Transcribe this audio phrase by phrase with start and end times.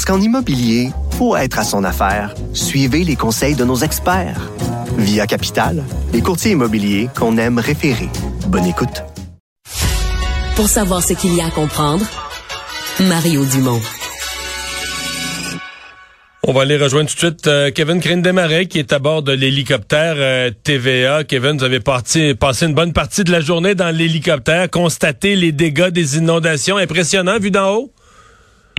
[0.00, 0.88] Parce qu'en immobilier,
[1.18, 4.50] pour être à son affaire, suivez les conseils de nos experts.
[4.96, 5.84] Via Capital,
[6.14, 8.08] les courtiers immobiliers qu'on aime référer.
[8.46, 9.02] Bonne écoute.
[10.56, 12.06] Pour savoir ce qu'il y a à comprendre,
[13.00, 13.82] Mario Dumont.
[16.44, 19.22] On va aller rejoindre tout de suite euh, Kevin Crane Desmarais qui est à bord
[19.22, 21.24] de l'hélicoptère euh, TVA.
[21.24, 25.52] Kevin, vous avez parti, passé une bonne partie de la journée dans l'hélicoptère, constaté les
[25.52, 26.78] dégâts des inondations.
[26.78, 27.92] Impressionnant vu d'en haut?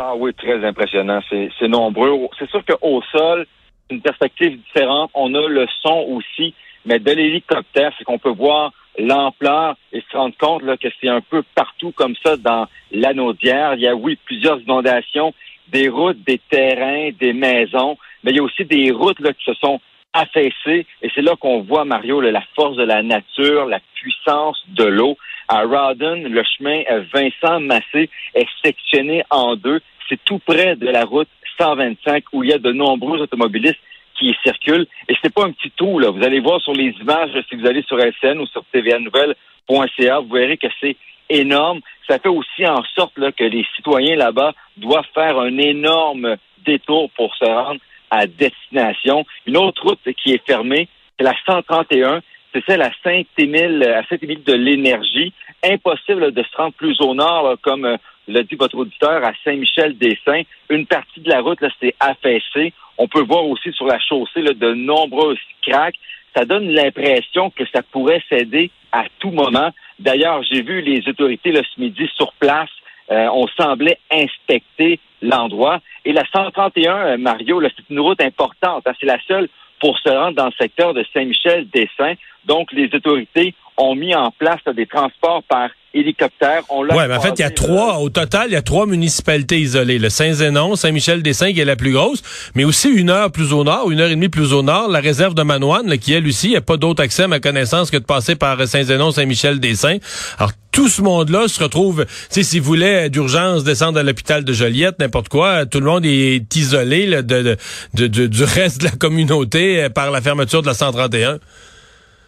[0.04, 1.20] Ah oui, très impressionnant.
[1.30, 2.28] C'est nombreux.
[2.40, 3.46] C'est sûr qu'au sol,
[3.88, 5.12] c'est une perspective différente.
[5.14, 6.56] On a le son aussi,
[6.88, 11.22] mais de l'hélicoptère, c'est qu'on peut voir l'ampleur et se rendre compte que c'est un
[11.22, 13.76] peu partout comme ça dans l'anaudière.
[13.76, 15.36] Il y a, oui, plusieurs inondations,
[15.68, 19.46] des routes, des terrains, des maisons, mais il y a aussi des routes là, qui
[19.46, 19.80] se sont
[20.14, 20.88] affaissées.
[21.04, 25.16] Et c'est là qu'on voit, Mario, la force de la nature, la puissance de l'eau.
[25.54, 26.82] À Rawdon, le chemin
[27.14, 29.82] Vincent Massé est sectionné en deux.
[30.08, 31.28] C'est tout près de la route
[31.60, 33.82] 125 où il y a de nombreux automobilistes
[34.18, 34.88] qui circulent.
[35.10, 36.10] Et c'est pas un petit tout, là.
[36.10, 40.34] Vous allez voir sur les images, si vous allez sur SN ou sur tvanouvelle.ca, vous
[40.34, 40.96] verrez que c'est
[41.30, 41.82] énorme.
[42.08, 47.36] Ça fait aussi en sorte que les citoyens là-bas doivent faire un énorme détour pour
[47.36, 49.26] se rendre à destination.
[49.46, 50.88] Une autre route qui est fermée,
[51.20, 52.22] c'est la 131.
[52.54, 55.34] C'est celle à Saint-Émile, à Saint-Émile de l'énergie.
[55.64, 60.44] Impossible de se rendre plus au nord, comme euh, l'a dit votre auditeur, à Saint-Michel-des-Saints.
[60.70, 62.74] Une partie de la route, c'est affaissé.
[62.98, 65.96] On peut voir aussi sur la chaussée là, de nombreux cracks.
[66.36, 69.72] Ça donne l'impression que ça pourrait céder à tout moment.
[70.00, 72.70] D'ailleurs, j'ai vu les autorités là, ce midi sur place.
[73.12, 75.80] Euh, on semblait inspecter l'endroit.
[76.06, 78.84] Et la 131, euh, Mario, c'est une route importante.
[78.88, 78.94] Hein.
[79.00, 79.50] C'est la seule
[79.82, 82.14] pour se rendre dans le secteur de Saint-Michel-des-Saints.
[82.46, 86.64] Donc, les autorités ont mis en place des transports par hélicoptère.
[86.70, 88.86] On ouais, mais en fait, il y a trois, au total, il y a trois
[88.86, 90.00] municipalités isolées.
[90.00, 92.22] Le Saint-Zénon, Saint-Michel-des-Saints, qui est la plus grosse,
[92.56, 95.00] mais aussi une heure plus au nord, une heure et demie plus au nord, la
[95.00, 97.40] réserve de Manoine, là, qui, elle aussi, il n'y a pas d'autre accès à ma
[97.40, 99.98] connaissance que de passer par Saint-Zénon, Saint-Michel-des-Saints.
[100.38, 104.54] Alors, tout ce monde-là se retrouve, tu sais, s'il voulait d'urgence descendre à l'hôpital de
[104.54, 107.58] Joliette, n'importe quoi, tout le monde est isolé là, de,
[107.94, 111.40] de, de, du reste de la communauté euh, par la fermeture de la 131.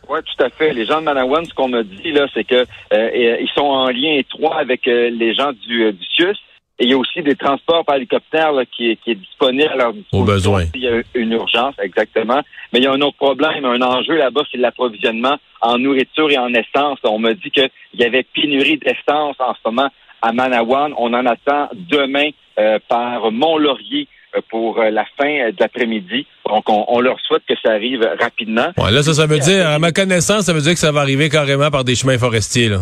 [0.09, 0.73] Oui, tout à fait.
[0.73, 3.89] Les gens de Manawan, ce qu'on m'a dit, là, c'est que euh, ils sont en
[3.89, 6.37] lien étroit avec euh, les gens du, euh, du CIUS.
[6.79, 9.69] Et il y a aussi des transports par hélicoptère là, qui, est, qui est disponible
[9.71, 10.65] à leur disposition Au besoin.
[10.65, 12.41] s'il y a une urgence, exactement.
[12.71, 16.37] Mais il y a un autre problème, un enjeu là-bas, c'est l'approvisionnement en nourriture et
[16.37, 16.97] en essence.
[17.03, 19.89] On m'a dit qu'il y avait pénurie d'essence en ce moment
[20.23, 20.93] à Manawan.
[20.97, 26.25] On en attend demain euh, par Mont-Laurier euh, pour euh, la fin de l'après-midi.
[26.47, 28.71] Donc, on, on, leur souhaite que ça arrive rapidement.
[28.77, 31.01] Ouais, là, ça, ça veut dire, à ma connaissance, ça veut dire que ça va
[31.01, 32.81] arriver carrément par des chemins forestiers, là.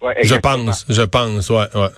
[0.00, 1.88] Ouais, je pense, je pense, ouais, ouais.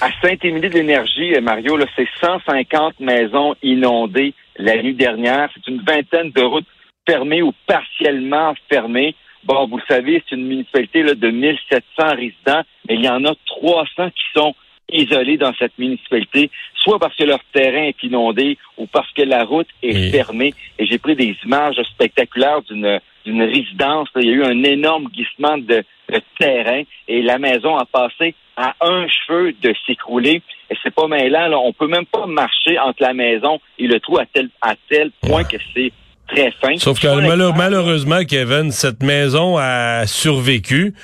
[0.00, 5.48] À Saint-Émilie de l'Énergie, Mario, là, c'est 150 maisons inondées la nuit dernière.
[5.54, 6.66] C'est une vingtaine de routes
[7.06, 9.14] fermées ou partiellement fermées.
[9.44, 11.82] Bon, vous le savez, c'est une municipalité là, de 1700
[12.16, 14.54] résidents, mais il y en a 300 qui sont
[14.92, 19.44] isolés dans cette municipalité, soit parce que leur terrain est inondé ou parce que la
[19.44, 20.54] route est fermée.
[20.78, 24.08] Et j'ai pris des images spectaculaires d'une d'une résidence.
[24.16, 28.34] Il y a eu un énorme glissement de, de terrain et la maison a passé
[28.56, 30.42] à un cheveu de s'écrouler.
[30.70, 31.48] Et c'est pas mêlant.
[31.48, 31.58] Là.
[31.58, 35.10] On peut même pas marcher entre la maison et le trou à tel à tel
[35.20, 35.92] point que c'est
[36.28, 36.76] très fin.
[36.78, 40.94] Sauf que malheureusement, Kevin, cette maison a survécu,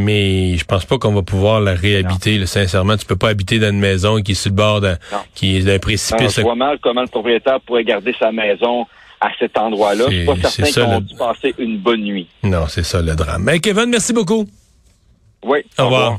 [0.00, 2.38] mais je pense pas qu'on va pouvoir la réhabiter.
[2.38, 2.46] là.
[2.46, 5.18] sincèrement, tu peux pas habiter dans une maison qui est sur le bord d'un, Non.
[5.34, 6.36] qui est d'un Non, précipice.
[6.36, 8.86] je vois mal comment le propriétaire pourrait garder sa maison
[9.20, 10.04] à cet endroit-là.
[10.10, 12.26] Je suis pas certain qu'on le- a dû passer une bonne nuit.
[12.42, 13.42] Non, c'est ça le drame.
[13.44, 14.46] Mais Kevin, merci beaucoup.
[15.44, 15.58] Oui.
[15.78, 16.18] Au revoir.